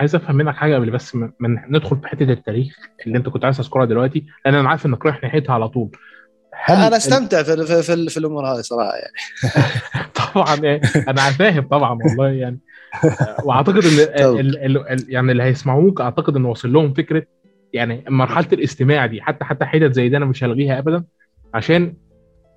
[0.00, 3.56] عايز افهم منك حاجة قبل بس من ندخل في حتة التاريخ اللي انت كنت عايز
[3.56, 5.90] تذكرها دلوقتي لأن أنا عارف إنك رايح ناحيتها على طول.
[6.64, 9.12] هل أنا أستمتع في في, في, في الأمور هذه صراحة يعني.
[10.34, 12.58] طبعا إيه، أنا فاهم طبعا والله يعني.
[13.44, 13.98] وأعتقد إن
[14.40, 17.26] ال ال ال يعني اللي هيسمعوك أعتقد إن واصل لهم فكرة
[17.72, 21.04] يعني مرحلة الاستماع دي حتى حتى حتت زي دي أنا مش هلغيها ابدا.
[21.54, 21.94] عشان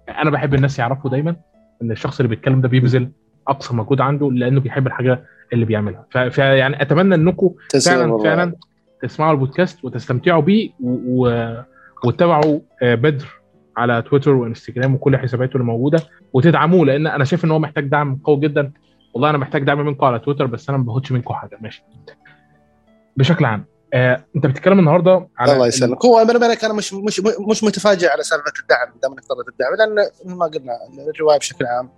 [0.10, 1.36] أنا بحب الناس يعرفوا دايما
[1.82, 3.12] إن الشخص اللي بيتكلم ده بيبذل
[3.48, 5.24] أقصى مجهود عنده لأنه بيحب الحاجة
[5.54, 6.06] اللي بيعملها.
[6.30, 7.54] فيعني أتمنى إنكم
[7.86, 8.54] فعلا فعلا
[9.02, 10.70] تسمعوا البودكاست وتستمتعوا بيه
[12.04, 13.42] وتتابعوا آه، بدر
[13.78, 16.00] على تويتر وإنستجرام وكل حساباته اللي موجودة
[16.34, 18.72] وتدعموه لأن أنا شايف إن هو محتاج دعم قوي جدا.
[19.14, 21.58] والله أنا محتاج دعم منكم على تويتر بس أنا ما باخدش منكم حاجة.
[21.62, 21.84] ماشي.
[23.18, 26.06] بشكل عام آه، أنت بتتكلم النهارده على الله يسلمك.
[26.06, 29.00] هو أنا بالك أنا مش مش مش متفاجئ على سالفة الدعم.
[29.04, 30.74] دام افترض الدعم لأن ما قلنا
[31.16, 31.90] الرواية بشكل عام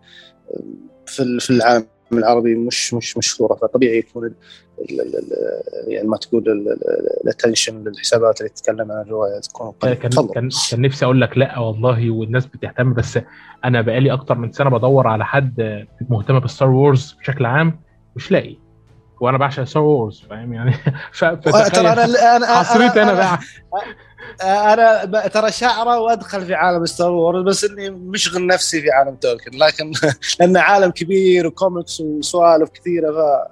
[1.09, 3.55] في في العالم العربي مش مش مشهورة.
[3.55, 4.33] فطبيعي يكون
[5.87, 6.69] يعني ما تقول
[7.23, 10.27] ال attention للحسابات اللي تتكلم عن الرواية تكون كان كان,
[10.71, 13.19] كان نفسي أقول لك لا والله والناس بتهتم بس
[13.65, 17.79] أنا بقالي أكتر من سنة بدور على حد مهتم بال Star Wars بشكل عام
[18.15, 18.57] مش لاقي.
[19.19, 20.73] وأنا بعشق Star Wars فاهم؟ يعني
[21.19, 23.39] ترى أنا أنا حصريت أنا,
[24.41, 29.15] أنا, أنا ترى شعرة وأدخل في عالم Star Wars بس إني مشغل نفسي في عالم
[29.15, 29.91] تولكن لكن
[30.39, 33.49] لأنه عالم كبير وكوميكس وسوالف كثيرة ف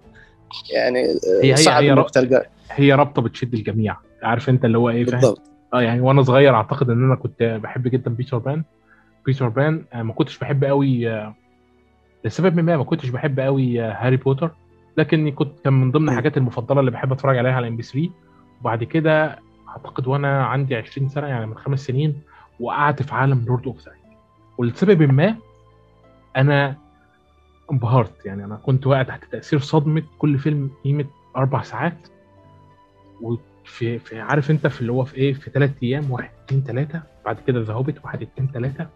[0.73, 2.49] يعني هي صعب هي, هي, تلقى.
[2.71, 5.41] هي رابطه بتشد الجميع عارف أنت اللي هو إيه فاهم؟ بالضبط.
[5.73, 8.63] آه يعني وأنا صغير أعتقد إن أنا كنت بحب جدا بيتر بان
[9.25, 11.35] بيتر بان آه ما كنتش بحب قوي آه
[12.25, 14.51] لسبب ما ما كنتش بحب قوي آه هاري بوتر
[14.97, 18.09] لكني كنت كان من ضمن الحاجات المفضلة اللي بحب أتفرج عليها على MBC 3
[18.61, 19.39] وبعد كده
[19.69, 22.21] أعتقد وأنا عندي 20 سنة يعني من خمس سنين
[22.59, 23.91] وقعت في عالم Lord of the
[24.57, 25.35] ولسبب ما
[26.37, 26.75] أنا
[27.71, 28.25] انبهرت.
[28.25, 31.05] يعني أنا كنت واقع تحت تأثير صدمة كل فيلم قيمة
[31.37, 31.97] أربع ساعات.
[33.21, 37.01] وفي في عارف أنت في اللي هو في إيه؟ في ثلاث أيام واحد اثنين ثلاثة
[37.25, 38.87] بعد كده The Hobbit واحد اثنين ثلاثة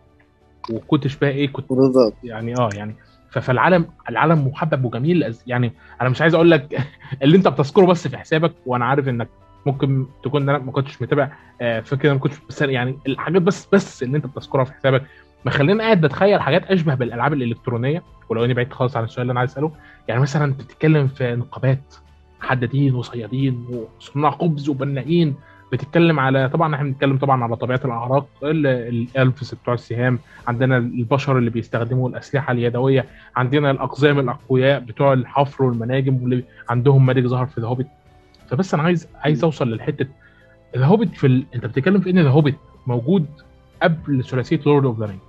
[0.71, 2.13] وكنتش بقى إيه كنت بالظبط.
[2.23, 2.95] يعني آه يعني
[3.31, 6.87] فالعالم العالم محبب وجميل يعني أنا مش عايز أقول لك
[7.23, 9.27] اللي أنت بتذكره بس في حسابك وأنا عارف إنك
[9.65, 11.31] ممكن تكون أنا ما كنتش متابع
[11.61, 15.03] آه، فكرة ما كنتش يعني الحاجات بس بس اللي أنت بتذكرها في حسابك.
[15.45, 19.39] مخليني قاعد بتخيل حاجات أشبه بالألعاب الإلكترونية ولو إني بعيد خالص عن السؤال اللي أنا
[19.39, 19.71] عايز أسأله.
[20.07, 21.95] يعني مثلا بتتكلم في نقابات
[22.41, 23.65] حدادين وصيادين
[23.99, 25.35] وصناع خبز وبنائين
[25.71, 31.49] بتتكلم على طبعا إحنا بنتكلم طبعا على طبيعة الأعراق الالفس بتوع السهام عندنا البشر اللي
[31.49, 33.05] بيستخدموا الأسلحة اليدوية
[33.35, 37.87] عندنا الأقزام الأقوياء بتوع الحفر والمناجم واللي عندهم ملك ظهر في The Hobbit.
[38.49, 40.05] فبس أنا عايز عايز أوصل للحتة
[40.77, 41.45] The Hobbit في ال...
[41.55, 42.55] أنت بتتكلم في إن The Hobbit
[42.87, 43.25] موجود
[43.83, 45.19] قبل ثلاثية Lord of the Ring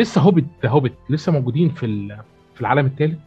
[0.00, 2.08] لسه Hobbit The Hobbit لسه موجودين في
[2.54, 3.18] في العالم الثالث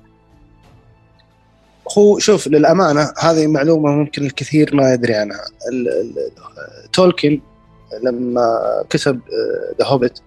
[1.97, 5.41] هو شوف للأمانة هذه معلومة ممكن الكثير ما يدري عنها.
[6.93, 7.41] تولكن
[8.03, 8.59] لما
[8.89, 9.19] كتب
[9.79, 10.19] The Hobbit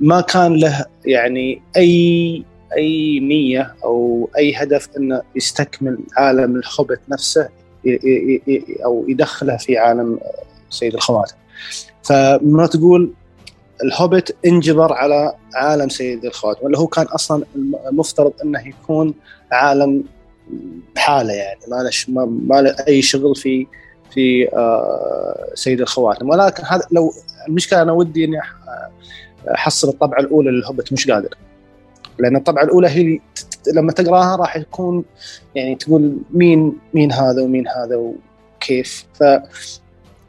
[0.00, 2.44] ما كان له يعني أي
[2.76, 7.48] أي نية أو أي هدف إنه يستكمل عالم الهوبيت نفسه
[8.84, 10.18] أو يدخله في عالم
[10.70, 11.34] سيد الخواتم.
[12.02, 13.12] فما تقول
[13.84, 17.44] الهوبيت انجبر على عالم سيد الخواتم اللي هو كان أصلا
[17.88, 19.14] المفترض إنه يكون
[19.52, 20.04] عالم
[20.94, 21.60] بحاله يعني.
[21.68, 23.66] ما له ما له أي شغل في
[24.14, 26.28] في آه سيد الخواتم.
[26.28, 27.12] ولكن هذا لو
[27.48, 28.40] المشكلة أنا ودي إني
[29.54, 31.34] أحصل الطبعة الأولى للهوبت مش قادر.
[32.18, 33.20] لأن الطبعة الأولى هي
[33.74, 35.04] لما تقراها راح يكون
[35.54, 39.06] يعني تقول مين مين هذا ومين هذا وكيف.
[39.14, 39.22] ف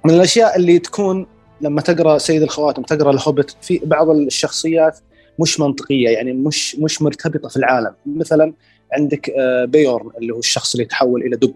[0.06, 1.28] من الأشياء اللي تكون
[1.62, 5.00] لما تقرأ سيد الخواتم تقرأ الهوبت في بعض الشخصيات
[5.40, 6.10] مش منطقية.
[6.10, 7.94] يعني مش مش مرتبطة في العالم.
[8.06, 8.54] مثلا
[8.94, 11.56] عندك آه، بيورن اللي هو الشخص اللي يتحول إلى دب.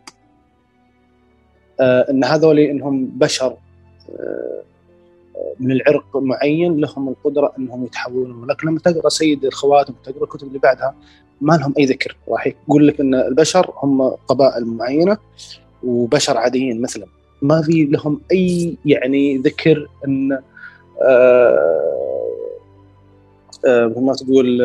[1.79, 3.57] آه، إن هذول إنهم بشر
[4.09, 4.62] آه،
[5.59, 8.47] من العرق معين لهم القدرة إنهم يتحولون.
[8.47, 10.95] لكن لما تقرأ سيد الخواتم وتقرأ الكتب اللي بعدها
[11.41, 12.18] ما لهم أي ذكر.
[12.28, 15.18] راح يقول لك إن البشر هم قبائل معينة
[15.84, 17.06] وبشر عاديين مثلا.
[17.42, 20.39] ما في لهم أي يعني ذكر إن
[21.01, 21.86] آه
[23.68, 24.57] آه ما تقول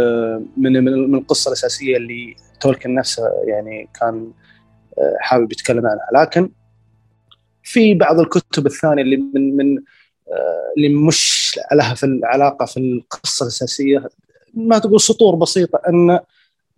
[0.56, 4.32] من من القصة الأساسية اللي تولكن نفسه يعني كان
[4.98, 6.24] آه حابب يتكلم عنها.
[6.24, 6.50] لكن
[7.62, 9.78] في بعض الكتب الثانية اللي من من
[10.32, 14.08] آه اللي مش لها في العلاقة في القصة الأساسية
[14.54, 16.20] ما تقول سطور بسيطة أن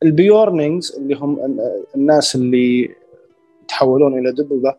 [0.03, 1.59] البيورنينجز اللي هم
[1.97, 2.95] الناس اللي
[3.63, 4.75] يتحولون إلى دببة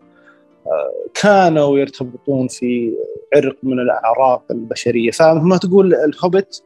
[1.13, 2.93] كانوا يرتبطون في
[3.35, 5.11] عرق من الأعراق البشرية.
[5.11, 6.63] فما تقول الهوبت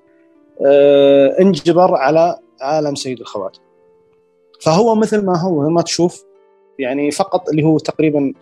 [0.66, 3.62] آه، انجبر على عالم سيد الخواتم.
[4.62, 6.24] فهو مثل ما هو ما تشوف
[6.80, 8.34] يعني فقط اللي هو تقريبا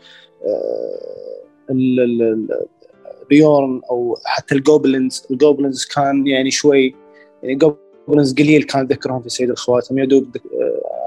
[3.29, 6.95] بيورن أو حتى ال goblins ال goblins كان يعني شوي
[7.44, 10.00] يعني goblins قليل كان ذكرهم في سيد الخواتم.
[10.00, 10.38] يا دوب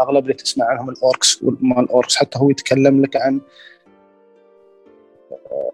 [0.00, 3.40] أغلب اللي تسمع عنهم ال orcs وما ال orcs حتى هو يتكلم لك عن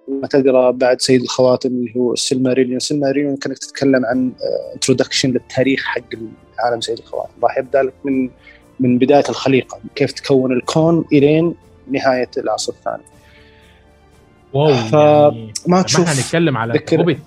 [0.08, 4.32] ما تقرا بعد سيد الخواتم اللي هو ال Silmarillion ال Silmarillion كانك تتكلم عن
[4.74, 6.14] introduction للتاريخ حق
[6.58, 7.32] عالم سيد الخواتم.
[7.42, 8.30] راح يبدأ لك من
[8.80, 11.54] من بداية الخليقة كيف تكون الكون إلين
[11.90, 13.02] نهاية العصر الثاني
[14.52, 17.18] wow فما يعني تشوف إحنا هنتكلم على ذكر...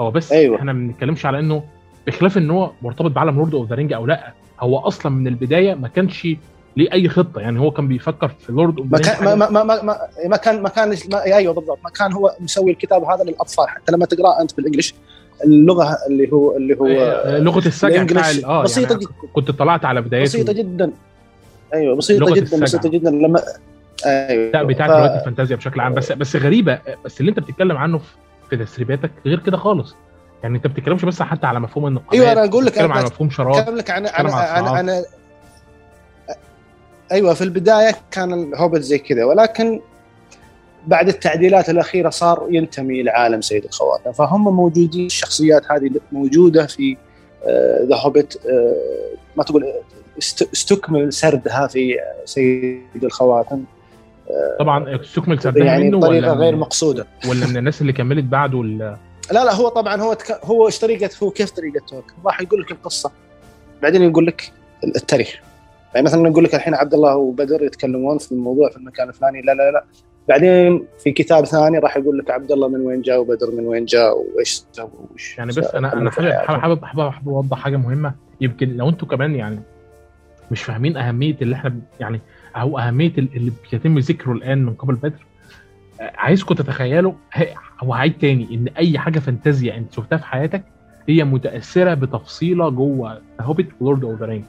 [0.00, 0.56] هو بس أيوة.
[0.56, 1.62] إحنا ما بنتكلمش على إنه
[2.06, 5.74] بخلاف ان هو مرتبط بعالم Lord of the Ring أو لا هو أصلا من البداية
[5.74, 6.28] ما كانش
[6.76, 9.82] ليه أي خطة يعني هو كان بيفكر في Lord of ما كان ما, ما, ما,
[9.82, 13.68] ما, ما كان ما كان ما أيوه بالضبط ما كان هو مسوي الكتاب هذا للأطفال
[13.68, 14.94] حتى لما تقرأه أنت بالانجلش
[15.44, 19.12] اللغة اللي هو اللي هو آه، لغة السجع بتاع آه بسيطة يعني جدا.
[19.32, 20.24] كنت طلعت على بدايته.
[20.24, 20.90] بسيطة جدا.
[21.74, 23.10] أيوه بسيطة جدا بسيطة جدا.
[23.10, 23.42] لما
[24.06, 24.50] أيوه.
[24.50, 24.94] لا بتاعت ف...
[24.94, 25.94] الفانتازيا بشكل عام.
[25.94, 28.00] بس بس غريبة بس اللي أنت بتتكلم عنه
[28.50, 29.94] في تسريباتك غير كده خالص.
[30.42, 33.30] يعني أنت بتتكلمش بس حتى على مفهوم النقابات أيوه أنا أقول لك بتتكلم على مفهوم
[33.30, 35.04] شراب بتكلم لك عن عن عن, عن
[37.12, 39.80] أيوه في البداية كان الهوبت زي كذا ولكن
[40.86, 44.12] بعد التعديلات الأخيرة صار ينتمي لعالم سيد الخواتم.
[44.12, 46.96] فهم موجودين الشخصيات هذه موجودة في
[47.88, 49.64] ذا uh, هوبت uh, ما تقول
[50.52, 53.64] استكمل سردها في سيد الخواتم.
[54.58, 57.06] طبعا استكمل سردها يعني منه بطريقة ولا غير مقصودة.
[57.28, 60.40] ولا من الناس اللي كملت بعده لا لا هو طبعا هو تك...
[60.44, 63.10] هو إيش طريقة هو كيف طريقة تولكن راح يقول لك القصة.
[63.82, 64.52] بعدين يقول لك
[64.84, 65.40] التاريخ.
[65.94, 69.52] يعني مثلا نقول لك الحين عبد الله وبدر يتكلمون في الموضوع في المكان الفلاني لا
[69.52, 69.84] لا لا.
[70.28, 73.84] بعدين في كتاب ثاني راح يقول لك عبد الله من وين جاء وبدر من وين
[73.84, 78.14] جاء وإيش سوى وش يعني بس أنا أنا حابب حابب حابب أوضح حاجة مهمة.
[78.40, 79.58] يمكن لو أنتم كمان يعني
[80.50, 82.20] مش فاهمين أهمية اللي إحنا يعني
[82.56, 85.24] أو أهمية اللي بيتم ذكره الآن من قبل بدر
[86.00, 87.12] عايزكم تتخيلوا
[87.82, 90.62] أو هعيد تاني إن أي حاجة فانتازيا أنت شفتها في حياتك
[91.08, 94.44] هي متأثرة بتفصيلة جوه Hobbit و Lord of the Ring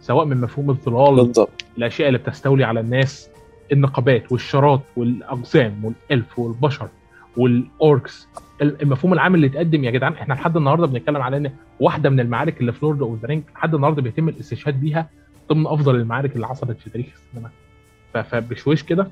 [0.00, 1.64] سواء من مفهوم الظلال بالضبط.
[1.78, 3.28] الأشياء اللي بتستولي على الناس.
[3.72, 6.88] النقابات والشارات والأقزام وال elf والبشر
[7.36, 8.28] وال orcs.
[8.60, 12.60] المفهوم العام اللي اتقدم يا جدعان إحنا لحد النهارده بنتكلم على إن واحدة من المعارك
[12.60, 15.10] اللي في Lord of the Ring لحد النهارده بيتم الاستشهاد بيها
[15.48, 17.50] ضمن أفضل المعارك اللي حصلت في تاريخ السينما.
[18.14, 19.10] فبشويش كده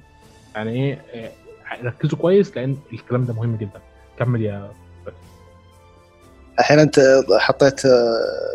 [0.55, 1.31] يعني إيه
[1.85, 3.81] ركزوا كويس لأن الكلام ده مهم جدا.
[4.19, 4.71] كمل يا
[6.59, 7.01] الحين أنت
[7.39, 7.81] حطيت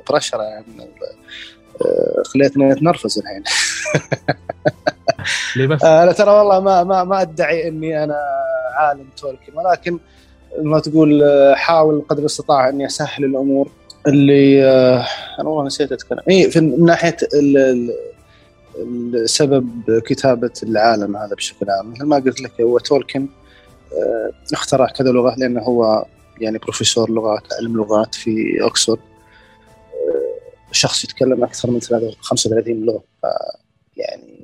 [0.09, 0.65] pressure يعني
[2.25, 3.43] خليتني اتنرفز الحين.
[5.67, 8.17] بس؟ أنا ترى والله ما ما ما أدعي إني أنا
[8.73, 9.99] عالم تولكن ولكن
[10.61, 11.23] ما تقول
[11.55, 13.71] حاول قدر الاستطاعه إني أسهل الأمور
[14.07, 14.65] اللي
[15.39, 17.17] أنا والله نسيت أتكلم اي في ناحية
[19.25, 23.27] سبب كتابة العالم هذا بشكل عام مثل ما قلت لك هو تولكن
[24.53, 26.05] اخترع كذا لغة لأنه هو
[26.41, 28.99] يعني بروفيسور لغات علم لغات في اوكسفورد
[30.71, 31.81] شخص يتكلم أكثر من
[32.21, 33.03] 35 لغة
[33.97, 34.38] يعني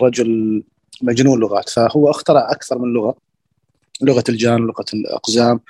[0.00, 0.62] الرجل
[1.02, 3.16] مجنون لغات فهو اخترع أكثر من لغة
[4.02, 5.60] لغة الجان لغة الأقزام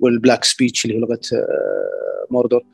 [0.00, 1.20] وال Black Speech اللي هي لغة
[2.30, 2.64] موردور.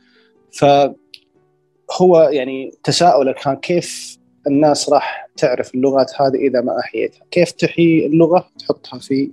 [0.53, 8.07] فهو يعني تساؤله كان كيف الناس راح تعرف اللغات هذه إذا ما أحييتها؟ كيف تحيي
[8.07, 9.31] اللغة تحطها في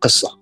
[0.00, 0.38] قصة؟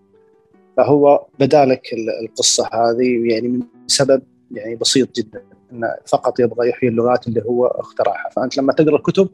[0.77, 1.89] فهو بدالك
[2.23, 5.58] القصة هذه يعني من سبب يعني بسيط جدا.
[5.73, 8.29] انه فقط يبغى يحيي اللغات اللي هو اخترعها.
[8.37, 9.29] فأنت لما تقرأ الكتب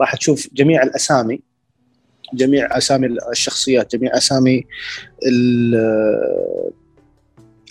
[0.00, 1.42] راح تشوف جميع الأسامي
[2.34, 4.66] جميع أسامي الشخصيات جميع أسامي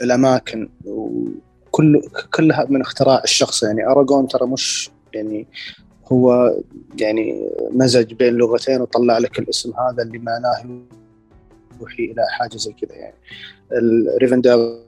[0.02, 2.02] الأماكن وكل
[2.34, 3.64] كلها من اختراع الشخص.
[3.64, 5.48] يعني اراجون ترى مش يعني
[6.12, 6.56] هو
[7.00, 10.84] يعني مزج بين لغتين وطلع لك الاسم هذا اللي معناه
[11.82, 13.16] يوحي إلى حاجة زي كذا يعني.
[14.22, 14.80] ريفندل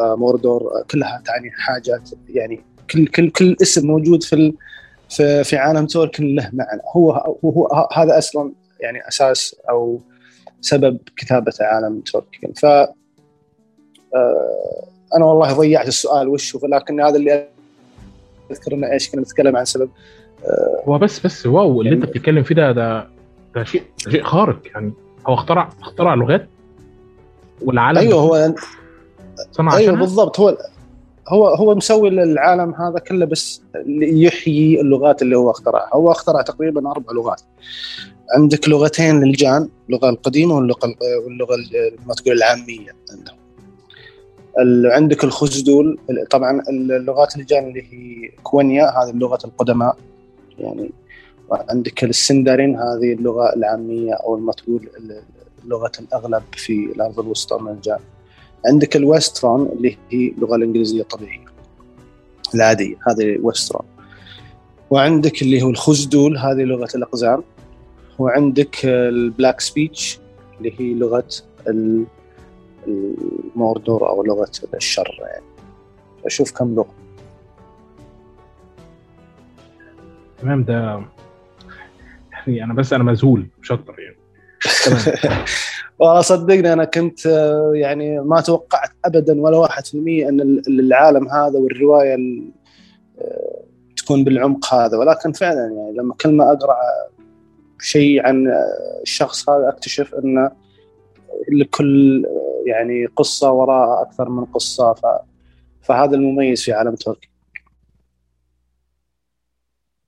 [0.00, 4.54] موردور كلها تعني حاجات يعني كل كل كل اسم موجود في
[5.08, 6.80] في, في عالم تولكن له معنى.
[6.96, 7.10] هو
[7.44, 10.00] هو هذا أصلا يعني أساس أو
[10.60, 12.66] سبب كتابة عالم تولكن ف
[15.16, 17.48] أنا والله ضيعت السؤال وش لكن هذا اللي
[18.50, 19.90] أذكر إنه إيش كنا نتكلم عن سبب.
[20.84, 23.08] هو بس بس واو اللي يعني انت بتتكلم فيه ده ده
[23.54, 24.92] ده شيء ده شيء خارق يعني.
[25.28, 26.48] هو اخترع اخترع لغات
[27.62, 28.54] والعالم أيوه هو
[29.52, 30.40] صنع أيوه بالضبط.
[30.40, 30.56] هو
[31.28, 33.62] هو هو مسوي العالم هذا كله بس
[34.00, 35.90] يحيي اللغات اللي هو اخترعها.
[35.92, 37.40] هو اخترع تقريبا أربع لغات.
[38.36, 40.94] عندك لغتين للجان اللغة القديمة واللغة
[41.24, 41.56] واللغة
[42.06, 43.38] ما تقول العامية عندهم.
[44.92, 45.98] عندك الخوزدول
[46.30, 49.96] طبعا اللغات الجان اللي هي كوينيا هذه اللغة القدماء.
[50.58, 50.90] يعني
[51.48, 54.88] وعندك السندارين هذه اللغة العامية أو ما تقول
[55.64, 58.00] لغة الأغلب في الأرض الوسطى من الجانب.
[58.66, 61.44] عندك الويسترون اللي هي اللغة الإنجليزية الطبيعية
[62.54, 63.86] العادية هذه ويسترون
[64.90, 67.42] وعندك اللي هو الخوزدول هذه لغة الأقزام.
[68.18, 70.20] وعندك البلاك سبيتش
[70.58, 71.28] اللي هي لغة
[73.56, 75.44] الموردور أو لغة الشر يعني.
[76.26, 76.94] أشوف كم لغة.
[80.42, 81.00] تمام ده
[82.56, 84.16] يعني أنا بس أنا مذهول مش أكتر يعني.
[85.98, 87.26] والله صدقني أنا كنت
[87.74, 92.16] يعني ما توقعت ابدا ولا واحد في المية أن العالم هذا والرواية
[93.96, 94.96] تكون بالعمق هذا.
[94.96, 96.76] ولكن فعلا يعني لما كل ما أقرأ
[97.80, 98.52] شيء عن
[99.02, 100.50] الشخص هذا أكتشف انه
[101.48, 102.24] لكل
[102.66, 104.92] يعني قصة وراء أكثر من قصة.
[104.92, 105.06] ف...
[105.82, 107.28] فهذا المميز في عالم تولكين.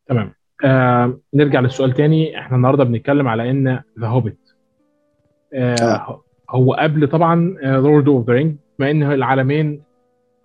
[0.06, 0.39] تمام.
[0.64, 2.38] آه نرجع للسؤال تاني.
[2.38, 4.38] إحنا النهارده بنتكلم على إن The Hobbit
[5.54, 6.22] آه آه.
[6.50, 9.82] هو قبل طبعا Lord of the Rings بما إن العالمين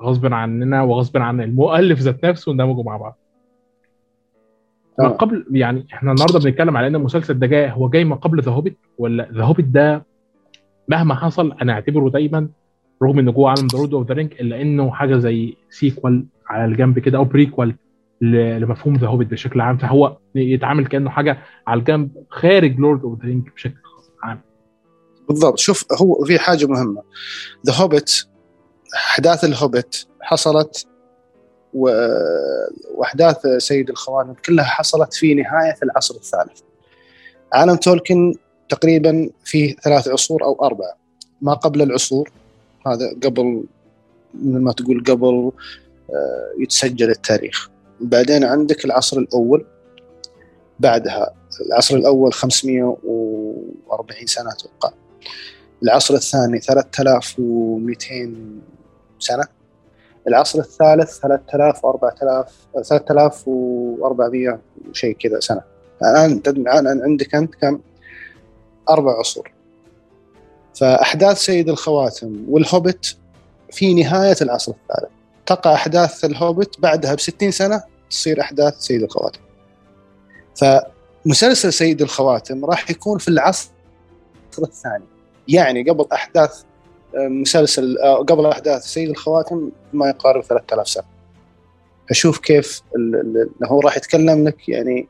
[0.02, 3.18] غصب عننا وغصب عن المؤلف ذات نفسه اندمجوا مع بعض.
[5.00, 8.42] ما قبل يعني إحنا النهارده بنتكلم على إن المسلسل ده جاي هو جاي ما قبل
[8.42, 10.06] The Hobbit ولا The Hobbit ده
[10.88, 12.48] مهما حصل أنا أعتبره دايما
[13.04, 16.66] رغم إنه جوه عالم The Lord of the Rings إلا إنه حاجة زي sequel على
[16.66, 17.76] الجنب كده أو prequel
[18.22, 19.78] لمفهوم The Hobbit بشكل عام.
[19.78, 23.78] فهو يتعامل كأنه حاجة على الجنب خارج Lord of the Rings بشكل
[24.24, 24.42] عام.
[25.30, 25.60] بالضبط.
[25.60, 27.04] شوف هو في حاجة مهمة.
[27.66, 28.12] The Hobbit
[28.96, 30.88] أحداث الهوبيت حصلت.
[32.94, 36.62] وأحداث سيد الخوانم كلها حصلت في نهاية العصر الثالث.
[37.54, 38.36] عالم تولكن
[38.70, 40.98] تقريبا فيه ثلاث عصور أو أربعة.
[41.42, 42.32] ما قبل العصور
[42.88, 43.64] هذا قبل
[44.34, 45.52] ما تقول قبل
[46.60, 47.70] يتسجل التاريخ.
[48.02, 49.66] بعدين عندك العصر الأول
[50.80, 54.92] بعدها العصر الأول 540 سنة أتوقع.
[55.84, 58.36] العصر الثاني 3200
[59.20, 59.44] سنة.
[60.28, 64.60] العصر الثالث 3000 4000 3400
[64.94, 65.62] شيء كذا سنة.
[66.02, 67.80] الآن الآن عندك أنت كم؟
[68.90, 69.52] أربع عصور.
[70.80, 73.18] فأحداث سيد الخواتم والهوبت
[73.72, 75.15] في نهاية العصر الثالث.
[75.46, 79.40] تقع أحداث الهوبت بعدها ب 60 سنة تصير أحداث سيد الخواتم.
[80.56, 83.70] فمسلسل سيد الخواتم راح يكون في العصر
[84.60, 85.04] الثاني.
[85.48, 86.64] يعني قبل أحداث
[87.16, 87.98] مسلسل
[88.28, 91.04] قبل أحداث سيد الخواتم ما يقارب 3000 سنة.
[92.10, 92.82] أشوف كيف
[93.66, 95.08] هو راح يتكلم لك يعني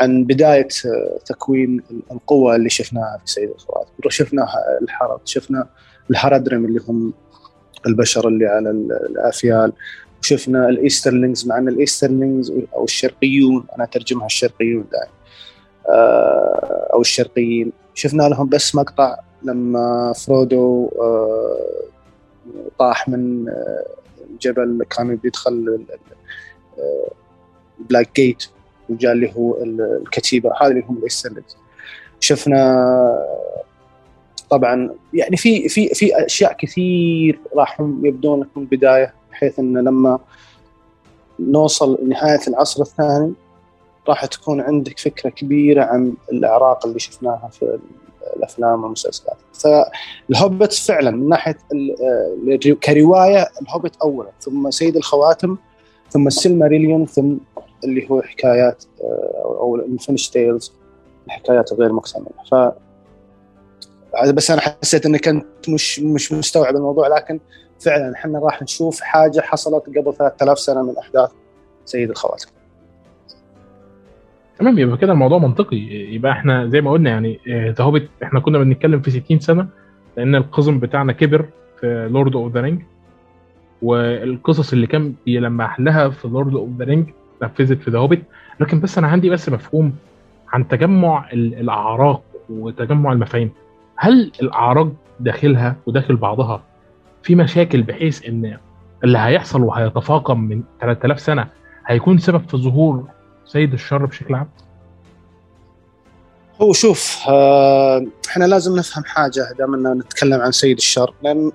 [0.00, 0.68] عن بداية
[1.26, 1.82] تكوين
[2.12, 3.90] القوة اللي شفناها في سيد الخواتم.
[4.08, 4.48] شفنا
[4.82, 5.68] الهارد شفنا
[6.10, 7.12] الهارادريم اللي هم
[7.86, 9.72] البشر اللي على الأفيال.
[10.22, 15.12] وشفنا ال Easterlings مع إن ال Easterlings أو الشرقيون أنا أترجمها الشرقيون دائما.
[16.92, 17.72] أو الشرقيين.
[17.94, 20.90] شفنا لهم بس مقطع لما فرودو
[22.78, 23.52] طاح من
[24.30, 25.84] الجبل كان بيدخل
[27.78, 28.44] Black Gate
[28.88, 30.50] وجاء اللي هو الكتيبة.
[30.60, 31.56] هذه اللي هم ال Easterlings.
[32.20, 33.26] شفنا
[34.50, 40.18] طبعا يعني في في في أشياء كثير راح يبدون لك من البدايه بحيث إن لما
[41.40, 43.32] نوصل لنهايه العصر الثاني
[44.08, 47.78] راح تكون عندك فكرة كبيرة عن الأعراق اللي شفناها في
[48.36, 49.36] الأفلام والمسلسلات.
[49.52, 51.58] فالهوبت فعلا من ناحية
[52.82, 55.56] كرواية الهوبت اولا ثم سيد الخواتم
[56.10, 57.34] ثم السلماريليون ثم
[57.84, 58.84] اللي هو حكايات
[59.44, 60.72] أو ال Unfinished Tales
[61.26, 62.76] الحكايات غير مكتملة.
[64.34, 67.40] بس أنا حسيت إني كنت مش مش مستوعب الموضوع لكن
[67.80, 71.30] فعلا إحنا راح نشوف حاجة حصلت قبل 3000 سنة من أحداث
[71.84, 72.48] سيد الخواتم
[74.58, 75.76] تمام يبقى كده الموضوع منطقي.
[76.14, 79.68] يبقى إحنا زي ما قلنا يعني The Hobbit إحنا كنا بنتكلم في 60 سنة
[80.16, 81.46] لأن القزم بتاعنا كبر
[81.80, 82.82] في Lord of the Rings
[83.82, 87.06] والقصص اللي كان بيلمح لها في Lord of the Rings
[87.42, 88.22] نفذت في The Hobbit
[88.60, 89.92] لكن بس أنا عندي بس مفهوم
[90.48, 93.50] عن تجمع الأعراق وتجمع المفاهيم.
[93.98, 94.88] هل الاعراق
[95.20, 96.62] داخلها وداخل بعضها
[97.22, 98.58] في مشاكل بحيث إن
[99.04, 101.48] اللي هيحصل وهيتفاقم من 3000 سنة
[101.86, 103.08] هيكون سبب في ظهور
[103.44, 104.48] سيد الشر بشكل عام؟
[106.62, 111.52] هو شوف آه إحنا لازم نفهم حاجة دام نتكلم عن سيد الشر لأن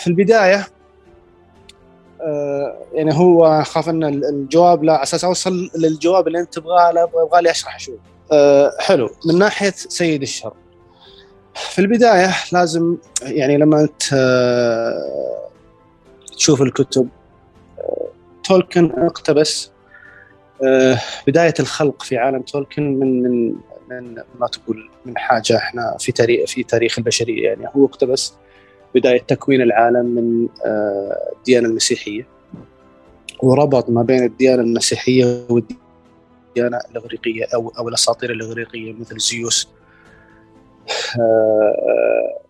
[0.00, 0.66] في البداية
[2.20, 7.50] آه يعني هو خاف إن الجواب لا أساس أوصل للجواب اللي أنت تبغاه يبغى لي
[7.50, 7.98] اشرح شوي.
[8.32, 10.52] آه حلو من ناحية سيد الشر
[11.56, 14.02] في البداية لازم يعني لما انت
[16.36, 17.08] تشوف الكتب
[18.44, 19.70] تولكن اقتبس
[20.64, 23.54] آه، بداية الخلق في عالم تولكن من من
[23.90, 27.48] من ما تقول من حاجة إحنا في تاريخ في تاريخ البشرية.
[27.48, 28.34] يعني هو اقتبس
[28.94, 32.26] بداية تكوين العالم من آه، الديانة المسيحية.
[33.42, 39.68] وربط ما بين الديانة المسيحية والديانة الإغريقية أو أو الأساطير الإغريقية مثل زيوس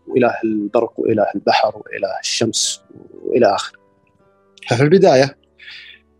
[0.08, 2.82] واله البرق واله البحر واله الشمس
[3.24, 3.78] وإلى آخره.
[4.68, 5.36] ففي البداية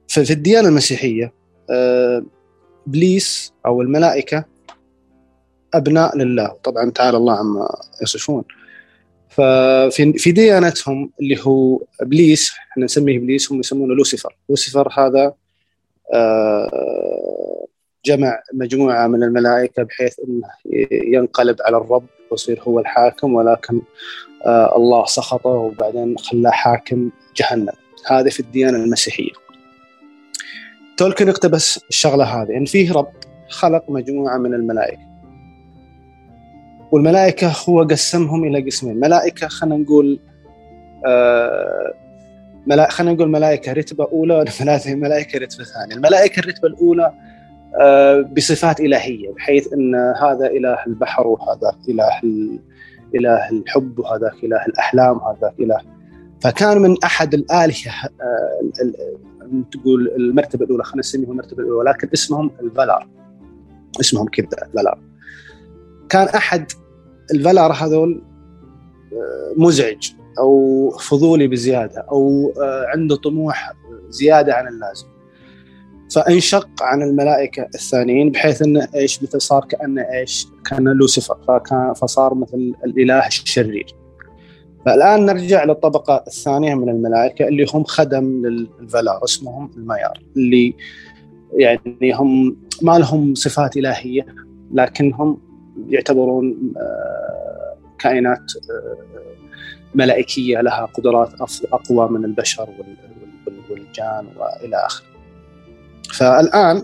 [0.09, 1.33] في الديانة المسيحية
[1.71, 2.25] آه،
[2.87, 4.45] إبليس أو الملائكة
[5.75, 6.49] أبناء لله.
[6.49, 7.69] طبعا تعالى الله عما
[8.03, 8.45] يصفون.
[9.29, 14.37] ففي في ديانتهم اللي هو إبليس إحنا نسميه إبليس هم يسمونه لوسيفر.
[14.49, 15.35] لوسيفر هذا
[16.15, 17.56] آه،
[18.07, 20.49] جمع مجموعة من الملائكة بحيث إنه
[20.91, 23.81] ينقلب على الرب ويصير هو الحاكم ولكن
[24.47, 27.73] آه، الله سخطه وبعدين خلاه حاكم جهنم.
[28.07, 29.33] هذه في الديانة المسيحية.
[30.97, 33.13] تولكن اقتبس الشغلة هذه إن فيه رب
[33.49, 35.07] خلق مجموعة من الملائكة.
[36.93, 39.01] والملائكة هو قسمهم إلى قسمين.
[39.01, 40.21] ملائكة خلينا نقول
[41.07, 41.95] آه
[42.89, 44.45] خلينا نقول ملائكة رتبة أولى
[44.87, 45.95] ملائكة رتبة ثانية.
[45.95, 47.36] الملائكة الرتبة الأولى آه
[48.37, 52.21] بصفات إلهية بحيث إن هذا إله البحر وهذا إله
[53.15, 55.81] إله الحب وهذاك إله الأحلام وهذاك إله.
[56.41, 59.07] فكان من أحد الآلهة آه
[59.71, 63.09] تقول المرتبة الأولى خلينا نسميهم المرتبة الأولى ولكن اسمهم الفالار.
[64.01, 64.99] اسمهم كذا الفالار.
[66.09, 66.73] كان أحد
[67.35, 68.23] الفالار هذول
[69.13, 73.73] آه، مزعج أو فضولي بزيادة أو آه، عنده طموح
[74.09, 75.07] زيادة عن اللازم.
[76.11, 82.35] فانشق عن الملائكة الثانيين بحيث إنه إيش مثل صار كأنه إيش كان لوسيفر فكان فصار
[82.35, 83.87] مثل الإله الشرير
[84.87, 90.75] فالآن نرجع للطبقة الثانية من الملائكة اللي هم خدم للفلار اسمهم الميار اللي
[91.53, 94.27] يعني هم ما لهم صفات إلهية
[94.73, 95.39] لكنهم
[95.89, 98.97] يعتبرون آه، كائنات آه،
[99.95, 101.31] ملائكية لها قدرات
[101.73, 102.69] أقوى من البشر
[103.71, 105.16] والجان وإلى آخره.
[106.13, 106.83] فالآن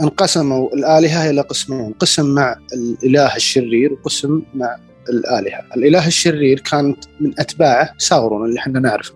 [0.00, 4.76] انقسموا الآلهة إلى قسمين، قسم مع الإله الشرير وقسم مع
[5.08, 5.60] الآلهة.
[5.76, 9.14] الإله الشرير كانت من أتباعه ساورون اللي إحنا نعرفه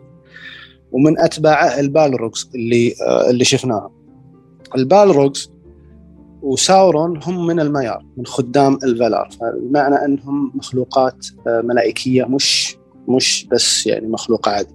[0.93, 3.91] ومن أتباعه ال Balrogs اللي آه اللي شفناها
[4.77, 5.51] ال Balrogs
[6.43, 9.29] وساورون هم من المايار من خدام الفالار.
[9.41, 12.77] فبمعنى أنهم مخلوقات آه ملائكية مش
[13.09, 14.74] مش بس يعني مخلوق عادي.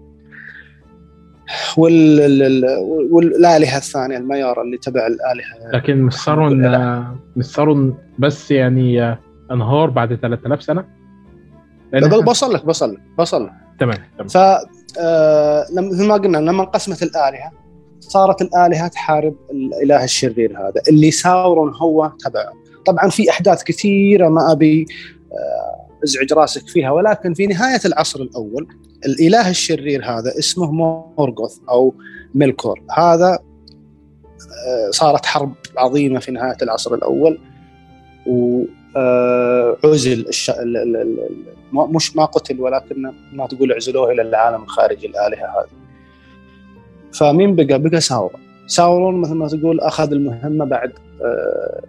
[3.12, 5.72] والآلهة الثانية الميار اللي تبع الآلهة.
[5.74, 9.20] لكن مش صاروا بس يعني آه،
[9.52, 10.86] انهار بعد 3000 سنة.
[11.94, 13.52] بوصل لك بوصل لك بوصل لك.
[13.80, 14.28] تمام تمام.
[14.28, 14.38] ف
[15.00, 17.52] آه مثل ما قلنا لما انقسمت الآلهة
[18.00, 22.54] صارت الآلهة تحارب الإله الشرير هذا اللي ساورون هو تبعه.
[22.86, 24.86] طبعا في أحداث كثيرة ما أبي
[25.32, 28.68] آه ازعج راسك فيها ولكن في نهاية العصر الأول
[29.06, 31.94] الإله الشرير هذا اسمه مورغوث أو
[32.36, 32.82] ميلكور.
[32.98, 33.40] هذا
[34.68, 37.40] آه صارت حرب عظيمة في نهاية العصر الأول
[38.28, 38.64] و
[38.96, 40.52] آه، الش...
[41.74, 45.70] مش ما قتل ولكن ما تقول عزلوه إلى العالم الخارجي الآلهة هذه.
[47.14, 51.82] فمين بقى؟ بقى ساورون ساورون مثل ما تقول أخذ المهمة بعد آه،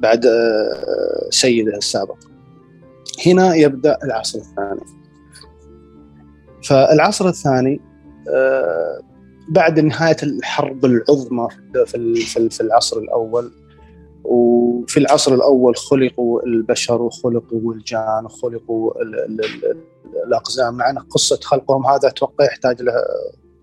[0.00, 2.16] بعد آه، سيده السابق.
[3.26, 4.80] هنا يبدأ العصر الثاني.
[6.64, 7.80] فالعصر الثاني
[9.48, 11.48] بعد نهاية الحرب العظمى
[12.50, 13.52] في العصر الأول.
[14.24, 18.92] وفي العصر الأول خلقوا البشر وخلقوا الجان وخلقوا
[20.26, 20.74] الأقزام.
[20.74, 22.92] معنا قصة خلقهم هذا أتوقع يحتاج له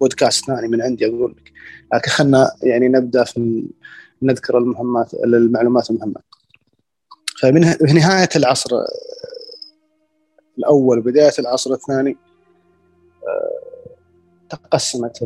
[0.02, 1.52] بودكاست ثاني من عندي أقول لك.
[1.94, 3.66] لكن خلينا يعني نبدأ في
[4.22, 6.22] نذكر المهمات المعلومات المهمة.
[7.42, 7.62] فمن
[7.96, 8.70] نهاية العصر
[10.58, 12.18] الأول وبدايه العصر الثاني
[13.28, 13.62] آه،
[14.50, 15.24] تقسمت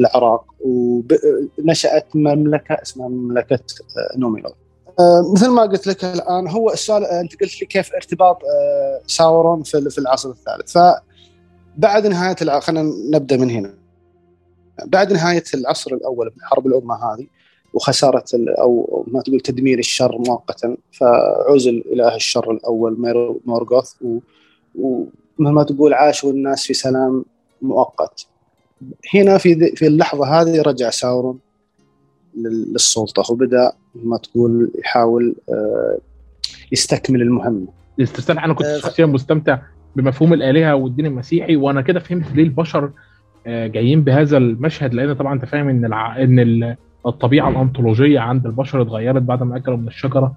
[0.00, 4.54] العراق ونشأت مملكة اسمها مملكة آه، نومينور
[5.00, 8.38] آه، مثل ما قلت لك الآن هو السؤال أنت قلت لي كيف ارتباط
[9.06, 10.72] ساورون في العصر الثالث.
[10.72, 13.79] فبعد نهاية العصر خلينا نبدأ من هنا.
[14.86, 17.26] بعد نهاية العصر الأول من الحرب العظمى هذه
[17.74, 22.96] وخسارة أو ما تقول تدمير الشر مؤقتا فعزل إله الشر الأول
[23.44, 23.92] مورغوث
[24.74, 27.24] ومثل ما تقول عاشوا الناس في سلام
[27.62, 28.26] مؤقت.
[29.14, 31.38] هنا في في اللحظة هذه رجع ساورون
[32.36, 35.98] للسلطة وبدأ ما تقول يحاول آه،
[36.72, 37.66] يستكمل المهمة.
[37.98, 39.58] الاسترسال أنا كنت آه، شخصيا مستمتع
[39.96, 42.90] بمفهوم الآلهة والدين المسيحي وأنا كده فهمت ليه البشر
[43.46, 46.22] جايين بهذا المشهد لأن طبعا أنت فاهم إن الع...
[46.22, 46.76] إن
[47.06, 50.32] الطبيعة الأنطولوجية عند البشر اتغيرت بعد ما أكلوا من الشجرة.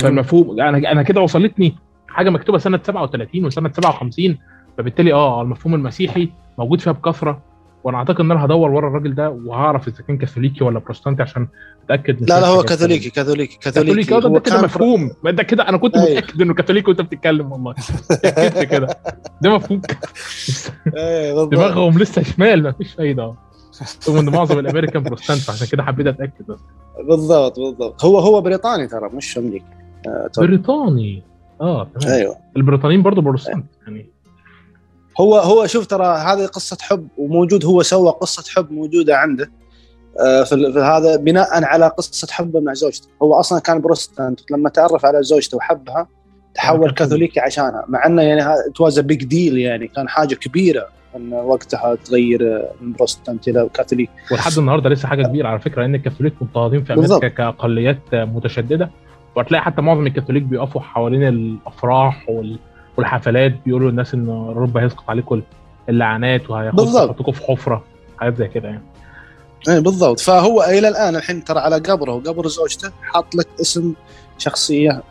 [0.00, 1.74] فالمفهوم أنا أنا كده وصلتني
[2.08, 4.38] حاجة مكتوبة سنة 37 وسنة 57
[4.78, 7.42] فبالتالي آه المفهوم المسيحي موجود فيها بكثرة
[7.86, 11.48] وأنا أعتقد إن أنا هدور ورا الراجل ده وهعرف إذا كان كاثوليكي ولا بروتستانتي عشان
[11.84, 14.04] أتأكد لا لا هو كاثوليكي كاثوليكي كاثوليكي.
[14.10, 15.10] كاثوليكي ده كده مفهوم.
[15.24, 16.18] ده كده أنا كنت أيه.
[16.18, 17.74] متأكد إنه كاثوليكي وأنت بتتكلم والله.
[18.10, 18.86] اتاكدت كده.
[19.42, 19.82] ده مفهوم.
[20.96, 23.34] أيه دماغهم لسه شمال ما فيش فايدة.
[24.08, 26.58] رغم إن معظم الأمريكان بروتستانت عشان كده حبيت أتأكد بس.
[27.08, 28.04] بالضبط بالضبط.
[28.04, 29.64] هو هو بريطاني ترى مش أمريكي.
[30.06, 31.22] آه بريطاني.
[31.60, 32.14] آه تمام.
[32.14, 32.36] أيوه.
[32.56, 34.15] البريطانيين برضه بروتستانت يعني
[35.20, 39.50] هو هو شوف ترى هذه قصة حب وموجود هو سوى قصة حب موجودة عنده.
[40.20, 43.08] آه، في هذا بناء على قصة حبه مع زوجته.
[43.22, 46.08] هو أصلا كان بروتستانت لما تعرف على زوجته وحبها
[46.54, 47.84] تحول كاثوليكي عشانها.
[47.88, 48.42] مع إنه يعني
[48.74, 49.88] توازا بيج ديل يعني.
[49.88, 54.10] كان حاجة كبيرة إن وقتها تغير من بروتستانت إلى كاثوليك.
[54.32, 57.28] ولحد النهارده لسه حاجة كبيرة على فكرة إن الكاثوليك مضطهدين في أمريكا.
[57.28, 58.90] كاقليات متشددة.
[59.36, 62.58] وهتلاقي حتى معظم الكاثوليك بيقفوا حوالين الأفراح وال
[62.96, 65.42] والحفلات بيقولوا للناس إن الرب هيسقط عليكم
[65.88, 67.84] اللعنات وهيحطكم في حفرة
[68.18, 68.82] حاجات زي كده يعني.
[69.68, 70.20] إيه بالضبط.
[70.20, 73.94] فهو إلى الآن الحين ترى على قبره وقبر زوجته حاط لك اسم
[74.38, 75.02] شخصية آه،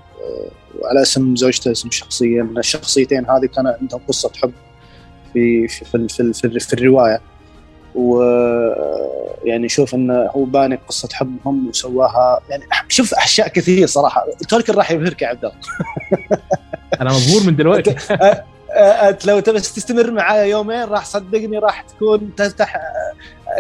[0.80, 2.41] وعلى اسم زوجته اسم شخصية.
[2.41, 4.52] من الشخصيتين هذه كان عندهم قصة حب
[5.34, 7.21] في في في, في, في, في الرواية.
[7.95, 8.21] و
[9.45, 12.39] يعني شوف انه هو باني قصة حبهم وسواها.
[12.50, 14.26] يعني شوف اشياء كثير صراحة.
[14.50, 15.58] تولكن راح يبهرك يا عبد الله.
[17.01, 17.95] أنا مبهور من دلوقتي.
[19.27, 22.77] لو تبي تستمر معايا يومين راح صدقني راح تكون تفتح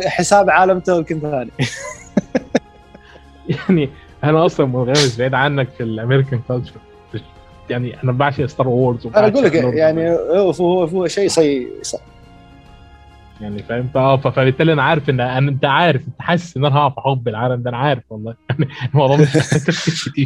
[0.05, 1.51] حساب عالم تولكين ثاني.
[3.69, 3.89] يعني
[4.23, 6.79] أنا أصلا منغمس بعيد عنك في ال American culture
[7.69, 11.67] يعني أنا بعشق Star Wars أنا أقول لك يعني هو هو شيء صي
[13.41, 17.01] يعني فاهم؟ فبالتالي أنا عارف ان أنا أنت عارف أنت حاسس إن أنا هقع في
[17.01, 18.35] حب العالم ده أنا عارف والله.
[18.49, 19.17] يعني الموضوع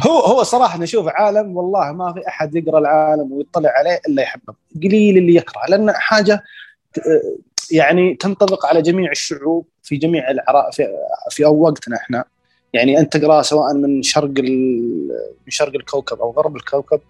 [0.06, 4.54] هو هو صراحة نشوف عالم والله ما في أحد يقرأ العالم ويطلع عليه إلا يحبه.
[4.82, 6.42] قليل اللي يكره لأن حاجة
[7.70, 10.86] يعني تنطبق على جميع الشعوب في جميع العراء في,
[11.30, 12.24] في وقتنا إحنا.
[12.72, 14.40] يعني أنت تقرأ سواء من شرق
[15.46, 17.00] من شرق الكوكب أو غرب الكوكب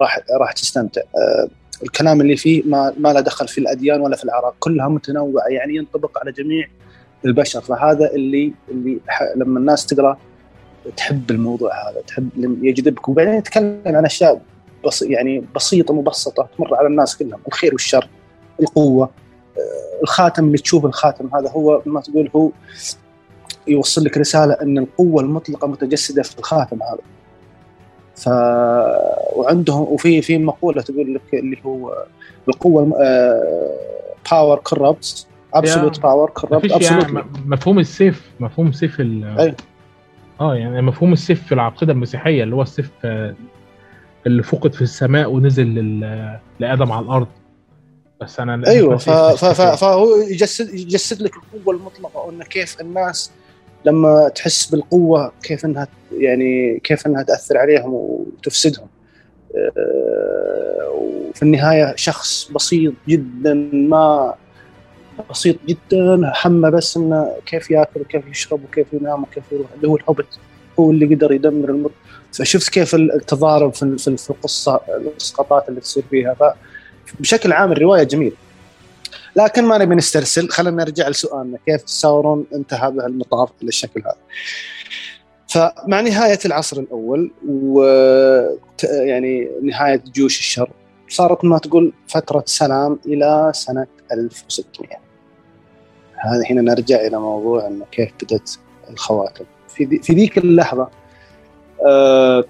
[0.00, 1.02] راح راح تستمتع.
[1.82, 5.76] الكلام اللي فيه ما, ما له دخل في الأديان ولا في الأعراق كلها متنوعة يعني
[5.76, 6.68] ينطبق على جميع
[7.24, 7.60] البشر.
[7.60, 8.98] فهذا اللي اللي
[9.36, 10.18] لما الناس تقرأ
[10.96, 12.30] تحب الموضوع هذا تحب
[12.62, 13.08] يجذبك.
[13.08, 14.40] وبعدين يتكلم عن أشياء
[14.86, 18.08] بس يعني بسيطة مبسطة تمر على الناس كلهم الخير والشر
[18.60, 19.10] القوة
[19.58, 22.50] آه، الخاتم اللي تشوف الخاتم هذا هو ما تقول هو
[23.68, 27.17] يوصل لك رسالة إن القوة المطلقة متجسدة في الخاتم هذا.
[28.18, 28.28] ف
[29.36, 32.04] وعندهم وفي في مقولة تقول لك اللي هو
[32.48, 32.92] القوة
[34.30, 37.06] باور كوربت absolute power corrupts absolute
[37.46, 39.54] مفهوم السيف مفهوم سيف ال
[40.40, 43.34] آه يعني مفهوم السيف في العقيدة المسيحية اللي هو السيف آه،
[44.26, 46.00] اللي فقد في السماء ونزل
[46.60, 47.26] لآدم على الأرض.
[48.20, 53.30] بس أنا أيوه فهو يجسد يجسد لك القوة المطلقة وإنه كيف الناس
[53.84, 58.86] لما تحس بالقوة كيف إنها يعني كيف إنها تأثر عليهم وتفسدهم.
[59.56, 64.34] آه، وفي النهاية شخص بسيط جدا ما
[65.30, 69.66] بسيط جدا همه بس إنه كيف يأكل وكيف يشرب وكيف ينام وكيف يروح.
[69.76, 70.38] اللي هو الهوبت
[70.80, 71.90] هو اللي قدر يدمر المر
[72.32, 76.36] فشفت كيف التضارب في في القصة الاسقاطات اللي تصير فيها.
[77.06, 78.36] فبشكل عام الرواية جميلة.
[79.38, 81.58] لكن ما نبي نسترسل خلينا نرجع لسؤالنا.
[81.66, 84.16] كيف ساورون انتهى بهالمطاف للشكل هذا؟
[85.48, 87.82] فمع نهاية العصر الأول و
[88.82, 90.70] يعني نهاية جيوش الشر
[91.08, 94.90] صارت ما تقول فترة سلام إلى سنة 1600
[96.16, 98.50] هذا هنا نرجع إلى موضوع أنه كيف بدأت
[98.90, 99.44] الخواتم.
[99.68, 100.88] في, في ذيك اللحظة
[101.86, 102.44] آه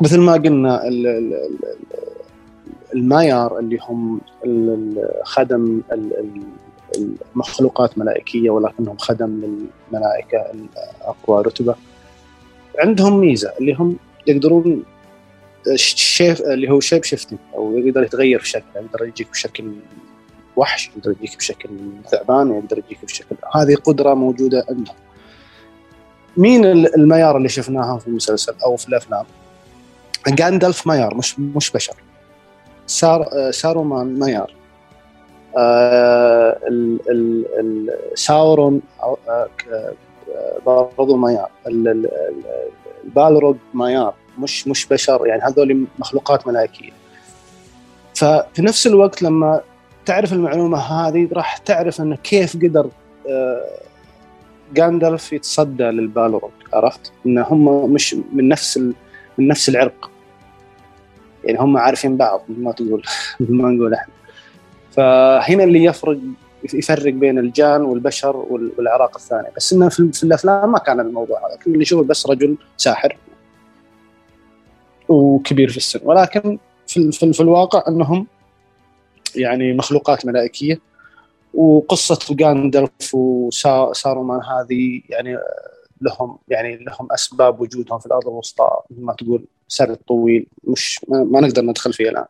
[0.00, 0.88] مثل ما قلنا
[2.94, 4.20] المايار اللي هم
[5.24, 5.82] خدم
[7.34, 11.74] المخلوقات ملائكية ولكنهم خدم للملائكة الأقوى رتبة.
[12.78, 14.84] عندهم ميزة اللي هم يقدرون
[15.76, 19.72] shift اللي هو shape shifting أو يقدر يتغير في شكله يقدر يجيك بشكل
[20.56, 21.68] وحش يقدر يجيك بشكل
[22.10, 24.96] ثعبان يقدر يجيك بشكل هذه قدرة موجودة عندهم.
[26.36, 29.24] مين الميار اللي شفناها في المسلسل أو في الأفلام؟
[30.28, 31.94] جاندلف ميار مش مش بشر.
[32.86, 34.54] سار سارومان مايار.
[35.56, 36.58] آه
[38.14, 39.48] ساورون آه،
[40.66, 41.50] برضو مايار.
[43.04, 46.92] البالروج مايار مش مش بشر يعني هذول مخلوقات ملائكية.
[48.14, 49.60] ففي نفس الوقت لما
[50.06, 52.88] تعرف المعلومة هذه راح تعرف إنه كيف قدر
[53.28, 53.64] آه،
[54.74, 58.76] جاندالف يتصدى للبالروج عرفت؟ إن هم مش من نفس
[59.38, 60.10] من نفس العرق.
[61.46, 63.02] يعني هم عارفين بعض ما تقول
[63.40, 64.14] ما نقول إحنا.
[64.90, 66.18] فهنا اللي يفرق
[66.74, 69.48] يفرق بين الجان والبشر والعراق الثاني.
[69.56, 71.58] بس إنه في الأفلام ما كان الموضوع هذا.
[71.66, 73.16] اللي يشوفه بس رجل ساحر
[75.08, 76.00] وكبير في السن.
[76.02, 78.26] ولكن في, في, في الواقع إنهم
[79.36, 80.80] يعني مخلوقات ملائكية.
[81.54, 85.38] وقصة جاندلف وسارومان هذه يعني
[86.00, 91.40] لهم يعني لهم أسباب وجودهم في الأرض الوسطى ما تقول سرد طويل مش ما, ما
[91.40, 92.24] نقدر ندخل فيه الآن.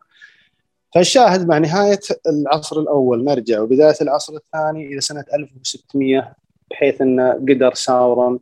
[0.95, 3.61] فالشاهد مع نهاية العصر الأول نرجع.
[3.61, 6.35] وبداية العصر الثاني إلى سنة 1600
[6.71, 8.39] بحيث انه قدر ساورون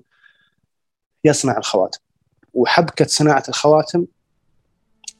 [1.23, 1.99] يصنع الخواتم.
[2.53, 4.05] وحبكة صناعة الخواتم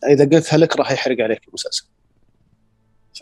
[0.10, 1.86] إذا قلتها لك راح يحرق عليك المسلسل.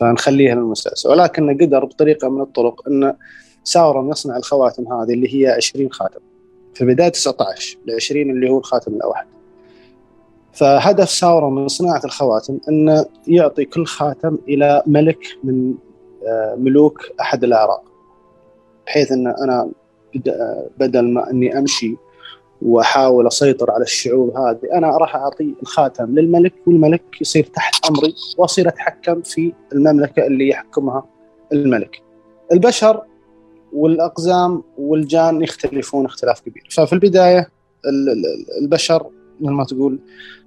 [0.00, 1.08] فنخليها للمسلسل.
[1.08, 3.16] ولكن قدر بطريقة من الطرق أن
[3.64, 6.20] ساورون يصنع الخواتم هذه اللي هي 20 خاتم.
[6.74, 9.26] في بداية 19 ل 20 اللي هو الخاتم الأوحد.
[10.52, 15.74] فهدف ساورون من صناعة الخواتم انه يعطي كل خاتم إلى ملك من
[16.26, 17.82] آه، ملوك أحد الأعراق
[18.86, 19.70] بحيث أن أنا
[20.78, 21.96] بدل ما أني أمشي
[22.62, 28.68] وأحاول أسيطر على الشعوب هذه أنا راح أعطي الخاتم للملك والملك يصير تحت أمري وأصير
[28.68, 31.04] أتحكم في المملكة اللي يحكمها
[31.52, 32.02] الملك.
[32.52, 33.02] البشر
[33.72, 37.48] والأقزام والجان يختلفون اختلاف كبير، ففي البداية
[38.62, 39.06] البشر
[39.40, 40.41] مثل ما تقول آه،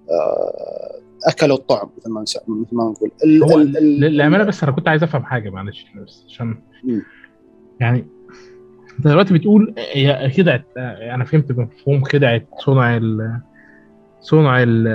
[1.28, 3.66] أكلوا الطعم مثل ما مثل ما نقول.
[4.00, 6.62] للأمانة بس أنا كنت عايز أفهم حاجة معلش بس عشان
[7.80, 8.08] يعني
[8.98, 13.40] أنت دلوقتي بتقول هي خدعه أنا فهمت مفهوم خدعة صنع ال
[14.22, 14.88] صنع ال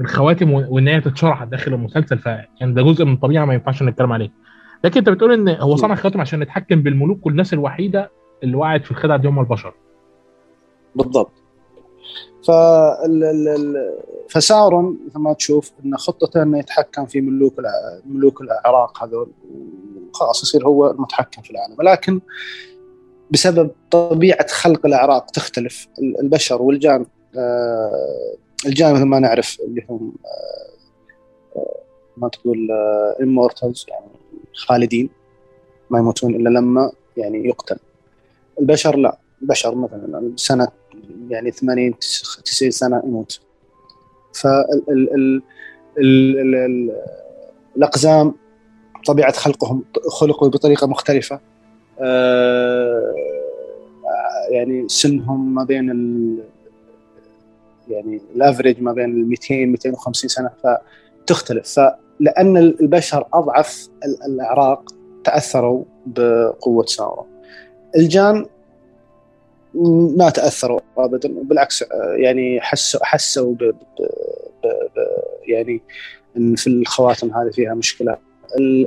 [0.00, 4.30] الخواتم وإن هي تتشرح داخل المسلسل فيعني ده جزء من الطبيعه ما ينفعش نتكلم عليه.
[4.84, 8.10] لكن أنت بتقول إن هو صنع الخواتم عشان نتحكم بالملوك والناس الوحيدة
[8.42, 9.74] اللي وقعت في الخدعة دي هم البشر.
[10.94, 11.43] بالضبط.
[12.46, 12.50] ف
[14.28, 17.54] فساورون مثل ما تشوف إن خطته إنه يتحكم في ملوك
[18.06, 19.30] ملوك العراق هذول
[20.10, 21.76] وخلاص يصير هو المتحكم في العالم.
[21.78, 22.20] ولكن
[23.30, 25.88] بسبب طبيعة خلق الاعراق تختلف.
[25.98, 31.80] البشر والجان آه، الجان مثل ما نعرف اللي هم آه، آه،
[32.16, 32.68] ما تقول
[33.22, 34.06] امورتالز يعني
[34.54, 35.10] خالدين
[35.90, 37.76] ما يموتون إلا لما يعني يقتل.
[38.60, 39.18] البشر لا.
[39.42, 40.68] البشر مثلا سنة
[41.28, 41.94] يعني 80
[42.44, 43.40] 90 سنة يموت.
[44.34, 45.42] فال
[47.76, 48.34] الأقزام
[49.06, 51.40] طبيعة خلقهم خلقوا بطريقة مختلفة.
[52.00, 53.14] آه،
[54.50, 56.38] يعني سنهم ما بين ال
[57.88, 60.50] يعني الأفريج ما بين ال 200 250 سنة
[61.26, 61.66] فتختلف.
[61.68, 63.88] فلأن البشر أضعف
[64.26, 67.26] الأعراق تأثروا بقوة ساورون
[67.96, 68.46] الجان
[70.16, 71.84] ما تأثروا ابدا بالعكس
[72.16, 73.74] يعني حسوا حسوا ب ب
[74.64, 74.98] ب
[75.46, 75.82] يعني
[76.36, 78.16] إن في الخواتم هذه فيها مشكلة.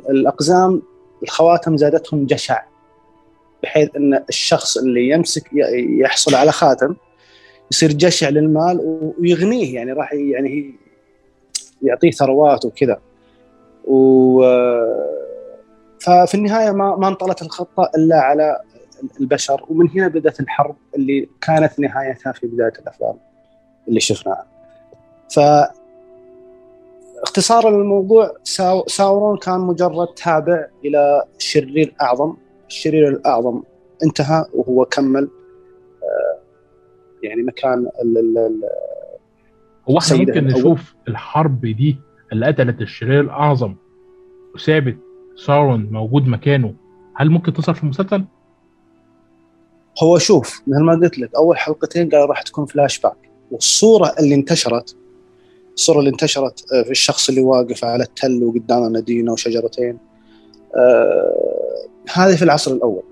[0.10, 0.82] الأقزام
[1.24, 2.64] الخواتم زادتهم جشع
[3.64, 5.50] بحيث إن الشخص اللي يمسك
[6.02, 6.96] يحصل على خاتم
[7.72, 8.80] يصير جشع للمال
[9.20, 10.76] ويغنيه يعني راح يعني
[11.82, 13.00] يعطيه ثروات وكذا.
[13.86, 14.42] و
[16.00, 18.62] ففي النهاية ما ما انطلت الخطة إلا على
[19.20, 23.16] البشر ومن هنا بدأت الحرب اللي كانت نهايتها في بداية الأفلام
[23.88, 24.46] اللي شفناها.
[25.36, 25.40] ف
[27.24, 28.32] اختصارا للموضوع
[28.88, 32.36] ساورون كان مجرد تابع إلى شرير اعظم
[32.68, 33.62] الشرير الأعظم
[34.04, 35.30] انتهى وهو كمل
[36.04, 36.40] آه،
[37.24, 38.62] يعني مكان ال
[39.90, 41.98] هو إحنا ممكن نشوف الحرب دي
[42.34, 43.76] اللي قتلت الشرير الأعظم
[44.56, 44.98] وسابت
[45.36, 46.74] سارون موجود مكانه
[47.16, 48.26] هل ممكن تصل في المسلسل؟
[50.04, 53.18] هو شوف مثل ما قلت لك أول حلقتين قال راح تكون فلاش باك
[53.52, 54.96] والصورة اللي انتشرت
[55.76, 59.98] الصورة اللي انتشرت آه، في الشخص اللي واقف على التل وقدامه مدينة وشجرتين
[60.76, 61.58] آه
[62.14, 63.04] هذه في العصر الأول.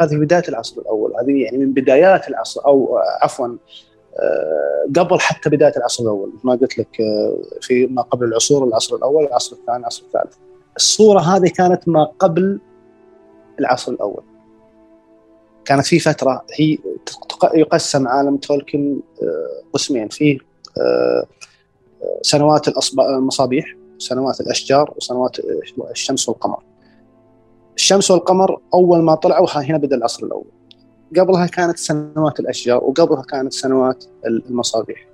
[0.00, 1.12] هذه بداية العصر الأول.
[1.20, 3.56] هذه يعني من بدايات العصر أو عفوا
[4.20, 6.32] آه، قبل حتى بداية العصر الأول.
[6.44, 10.34] ما قلت لك آه، في ما قبل العصور العصر الأول العصر الثاني العصر الثالث.
[10.76, 12.60] الصورة هذه كانت ما قبل
[13.60, 14.22] العصر الأول.
[15.68, 16.78] كانت في فترة هي
[17.54, 20.08] يقسم عالم تولكن آه، قسمين.
[20.08, 20.38] فيه
[22.22, 25.36] سنوات المصابيح سنوات الأشجار وسنوات
[25.90, 26.62] الشمس والقمر.
[27.76, 30.46] الشمس والقمر أول ما طلعوا هنا بدأ العصر الأول.
[31.16, 35.06] قبلها كانت سنوات الأشجار وقبلها كانت سنوات المصابيح.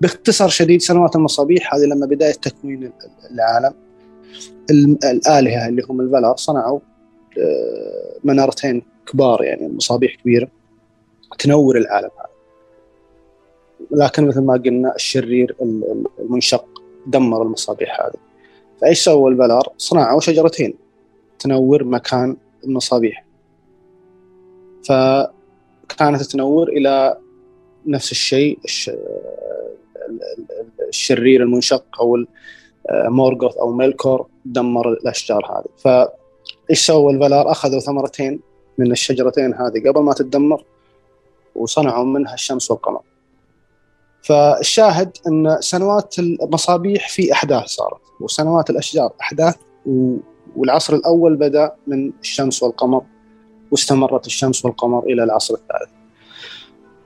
[0.00, 2.92] باختصار شديد سنوات المصابيح هذه لما بداية تكوين
[3.30, 3.74] العالم
[5.04, 6.80] الآلهة اللي هم الفالار صنعوا
[7.38, 10.48] آه، منارتين كبار يعني مصابيح كبيرة
[11.38, 12.28] تنور العالم هذا.
[13.90, 15.56] لكن مثل ما قلنا الشرير
[16.18, 16.66] المنشق
[17.06, 18.18] دمر المصابيح هذه.
[18.80, 20.74] فإيش سووا الفالار؟ صنعوا شجرتين
[21.38, 23.24] تنور مكان المصابيح.
[24.84, 27.16] فكانت تنور إلى
[27.86, 28.58] نفس الشيء
[30.88, 32.24] الشرير المنشق أو
[32.90, 35.68] مورغوث أو ميلكور دمر الأشجار هذه.
[35.78, 38.40] فإيش سووا الفالار أخذوا ثمرتين
[38.78, 40.64] من الشجرتين هذه قبل ما تتدمر
[41.54, 43.00] وصنعوا منها الشمس والقمر
[44.22, 49.56] فالشاهد أن سنوات المصابيح في أحداث صارت وسنوات الأشجار أحداث
[50.56, 53.02] والعصر الأول بدأ من الشمس والقمر
[53.70, 55.90] واستمرت الشمس والقمر إلى العصر الثالث.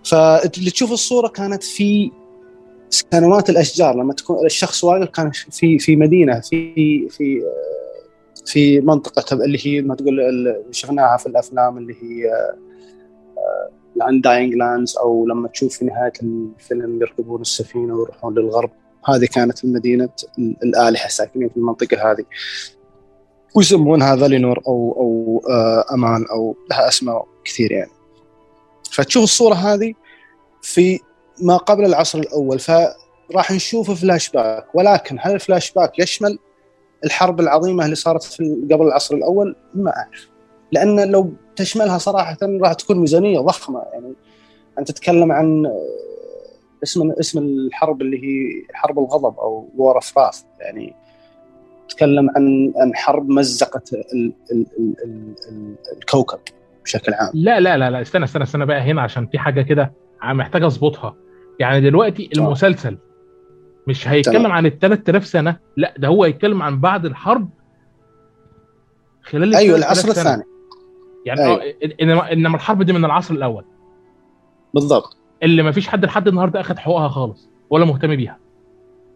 [0.04, 2.10] فاللي تشوف الصورة كانت في
[2.90, 7.42] سنوات الأشجار لما تكون الشخص واقف كان في في مدينة في في
[8.46, 10.16] في منطقة اللي هي ما تقول
[10.70, 12.30] شفناها في الأفلام اللي هي
[13.96, 18.70] ال Undying Lands أو لما تشوف في نهاية الفيلم يركبون السفينة ويروحون للغرب.
[19.04, 22.24] هذه كانت المدينة الآلهة ساكنين في المنطقة هذه.
[23.54, 27.90] ويسمونها فالينور أو أو آه، أمان أو لها أسماء كثير يعني.
[28.90, 29.94] فتشوف الصورة هذه
[30.62, 31.00] في
[31.40, 34.66] ما قبل العصر الأول فراح نشوف فلاش باك.
[34.74, 36.38] ولكن هل الفلاش باك يشمل
[37.04, 40.28] الحرب العظيمة اللي صارت في قبل العصر الأول؟ ما أعرف.
[40.72, 43.82] لأن لو تشملها صراحة راح تكون ميزانية ضخمة.
[43.92, 44.12] يعني
[44.78, 45.86] انت تتكلم عن آه،
[46.82, 50.94] اسم اسم الحرب اللي هي حرب الغضب أو War of يعني
[51.88, 54.66] تتكلم عن عن حرب مزقت ال ال ال
[55.04, 56.38] ال ال الكوكب
[56.84, 57.30] بشكل عام.
[57.34, 61.14] لا لا لا لا استنى استنى استنى بقى هنا عشان في حاجة كده محتاج أظبطها.
[61.60, 62.98] يعني دلوقتي المسلسل
[63.88, 67.48] مش هيتكلم عن ال 3000 سنة لا ده هو هيتكلم عن بعد الحرب
[69.22, 70.42] خلال أيوه العصر الثاني.
[71.26, 71.74] يعني أيوة.
[72.02, 73.64] انما إنما الحرب دي من العصر الأول.
[74.74, 75.16] بالضبط.
[75.42, 78.38] اللي ما فيش حد لحد النهارده اخذ حقوقها خالص ولا مهتم بيها.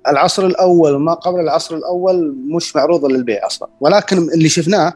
[0.09, 3.69] العصر الأول وما قبل العصر الأول مش معروضة للبيع أصلا.
[3.81, 4.93] ولكن اللي شفناه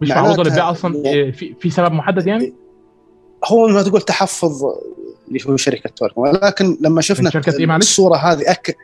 [0.00, 2.54] مش معروضة للبيع أصلا؟ يعني في في سبب محدد يعني؟
[3.44, 4.64] هو ما تقول تحفظ
[5.28, 8.76] اللي هو شركة تولكن ولكن لما شفنا شركة إيه معلش؟ الصورة هذه أك...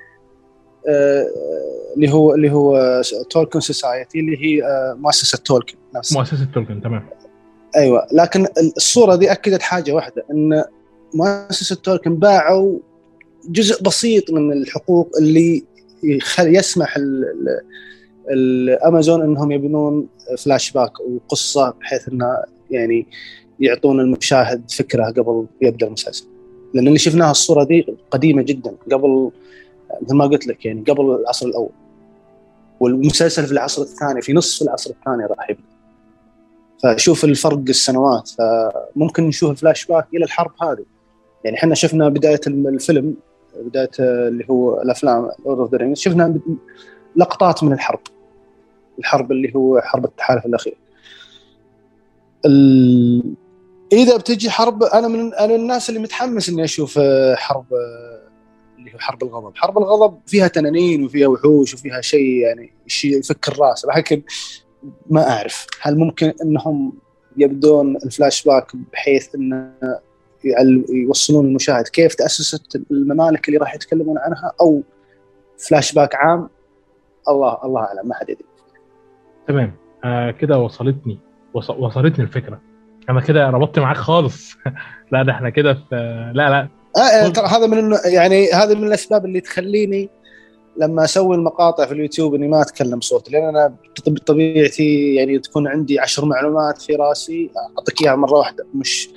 [0.88, 1.26] آه
[1.96, 6.18] اللي هو اللي هو Tolkien Society اللي هي آه مؤسسة تولكن نفسها.
[6.18, 7.08] مؤسسة تولكن تمام.
[7.76, 10.64] أيوه لكن الصورة دي أكدت حاجة واحدة إن
[11.14, 12.78] مؤسسة تولكن باعوا
[13.48, 15.64] جزء بسيط من الحقوق اللي
[16.38, 16.98] يسمح
[18.30, 22.36] الأمازون إنهم يبنون فلاش باك وقصة بحيث إنه
[22.70, 23.06] يعني
[23.60, 26.24] يعطون المشاهد فكرة قبل يبدأ المسلسل.
[26.74, 29.30] لأن اللي شفناها الصورة دي قديمة جدا قبل
[30.02, 31.70] مثل ما قلت لك يعني قبل العصر الأول.
[32.80, 35.62] والمسلسل في العصر الثاني في نصف العصر الثاني راح يبدأ.
[36.82, 40.84] فشوف الفرق السنوات فممكن نشوف فلاش باك إلى الحرب هذه.
[41.44, 43.14] يعني إحنا شفنا بداية الفيلم
[43.60, 46.40] بداية اللي هو الأفلام Lord of شفنا
[47.16, 48.00] لقطات من الحرب.
[48.98, 50.76] الحرب اللي هو حرب التحالف الأخير.
[52.46, 53.34] ال...
[53.92, 57.00] إذا بتجي حرب أنا من أنا الناس اللي متحمس إني أشوف
[57.34, 57.64] حرب
[58.82, 63.48] اللي هو حرب الغضب، حرب الغضب فيها تنانين وفيها وحوش وفيها شيء يعني شيء يفك
[63.48, 64.22] الراس لكن
[65.10, 66.92] ما أعرف هل ممكن إنهم
[67.36, 69.72] يبدون الفلاش باك بحيث انه
[70.90, 71.88] يوصلون المشاهد.
[71.88, 74.82] كيف تأسست الممالك اللي راح يتكلمون عنها؟ أو
[75.68, 76.48] فلاش باك عام؟
[77.28, 78.44] الله الله أعلم ما حد يدري.
[79.48, 79.72] تمام.
[80.04, 81.18] آه كده وصلتني
[81.54, 82.60] وصلتني الفكرة.
[83.10, 84.56] أنا كده ربطت معاك خالص.
[85.12, 85.94] لا ده إحنا كده في
[86.34, 86.68] لا لا.
[86.96, 90.10] آه ترى هذا من يعني هذا من الأسباب اللي تخليني
[90.76, 93.74] لما أسوي المقاطع في اليوتيوب إني ما أتكلم صوت لأن أنا
[94.06, 99.08] بطبيعتي يعني تكون عندي عشر معلومات في رأسي أعطيك إياها مرة واحدة مش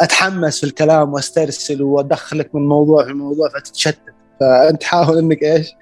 [0.00, 3.98] أتحمس في الكلام وأسترسل وأدخلك من موضوع في موضوع فتتشتت.
[4.40, 5.72] فأنت حاول إنك إيش؟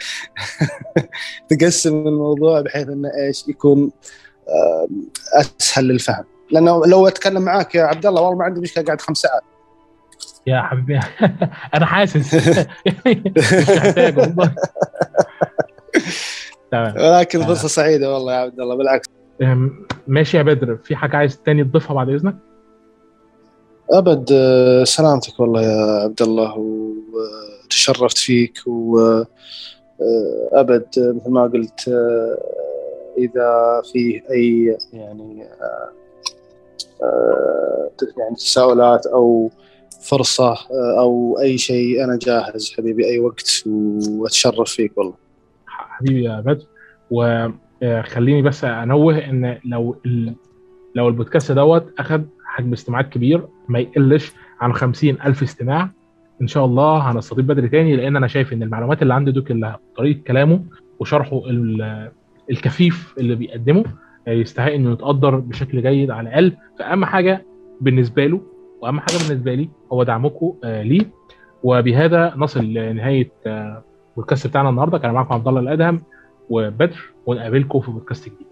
[1.51, 3.91] تقسم الموضوع بحيث إنه إيش؟ يكون
[5.35, 6.25] أسهل للفهم.
[6.51, 9.43] لأنه لو أتكلم معاك يا عبد الله والله ما عندي مشكلة قاعد خمس ساعات.
[10.51, 11.01] يا حبيبي.
[11.75, 12.35] أنا حاسس.
[13.37, 14.55] مش محتاج والله.
[16.71, 16.95] تمام.
[16.97, 19.09] ولكن فرصة سعيدة والله يا عبد الله بالعكس.
[20.07, 20.77] ماشي يا بدر.
[20.77, 22.37] في حاجة عايز تاني تضيفها بعد إذنك؟
[23.93, 26.59] أبد آه، سلامتك والله يا عبد الله
[27.65, 29.27] وتشرفت فيك وابد
[30.99, 32.39] آه، مثل ما قلت آه،
[33.19, 35.47] إذا فيه أي يعني
[38.19, 39.51] يعني تساؤلات أو
[40.01, 40.55] فرصة
[40.99, 43.63] أو أي شيء أنا جاهز حبيبي أي وقت
[44.09, 45.15] وأتشرف فيك والله.
[45.67, 46.65] حبيبي يا بدر
[47.11, 47.49] و
[47.83, 49.97] آه، بس أنوه إن لو
[50.95, 55.91] لو البودكاست دوت أخذ حجم استماعات كبير ما يقلش عن 50 ألف استماع
[56.43, 59.53] إن شاء الله هنستضيف بدري تاني لأن أنا شايف إن المعلومات اللي عند دوك
[59.97, 60.65] طريقة كلامه
[61.01, 61.43] وشرحه
[62.51, 63.85] الكثيف اللي بيقدمه
[64.29, 66.57] آه، يستحق إنه يتقدر بشكل جيد على الأقل.
[66.79, 67.47] فأهم حاجة
[67.81, 68.41] بالنسبة له
[68.83, 71.07] وأهم حاجة بالنسبة لي هو دعمكم آه، ليه.
[71.63, 74.99] وبهذا نصل لنهاية البودكاست بتاعنا النهارده.
[74.99, 76.03] كان معاكم عبد الله الأدهم
[76.51, 78.47] وبدر ونقابلكم في بودكاست جديد.